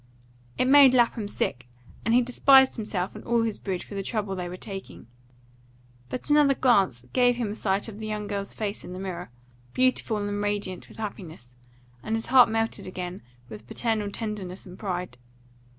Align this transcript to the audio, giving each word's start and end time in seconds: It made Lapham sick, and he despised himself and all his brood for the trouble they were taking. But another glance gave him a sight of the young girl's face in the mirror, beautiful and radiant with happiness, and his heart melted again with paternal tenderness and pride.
It 0.57 0.65
made 0.67 0.95
Lapham 0.95 1.27
sick, 1.27 1.67
and 2.03 2.15
he 2.15 2.23
despised 2.23 2.75
himself 2.75 3.13
and 3.13 3.23
all 3.23 3.43
his 3.43 3.59
brood 3.59 3.83
for 3.83 3.93
the 3.93 4.01
trouble 4.01 4.35
they 4.35 4.49
were 4.49 4.57
taking. 4.57 5.05
But 6.09 6.31
another 6.31 6.55
glance 6.55 7.05
gave 7.13 7.35
him 7.35 7.51
a 7.51 7.55
sight 7.55 7.87
of 7.87 7.99
the 7.99 8.07
young 8.07 8.25
girl's 8.25 8.55
face 8.55 8.83
in 8.83 8.93
the 8.93 8.99
mirror, 8.99 9.29
beautiful 9.75 10.17
and 10.17 10.41
radiant 10.41 10.89
with 10.89 10.97
happiness, 10.97 11.53
and 12.01 12.15
his 12.15 12.25
heart 12.33 12.49
melted 12.49 12.87
again 12.87 13.21
with 13.47 13.67
paternal 13.67 14.09
tenderness 14.09 14.65
and 14.65 14.79
pride. 14.79 15.19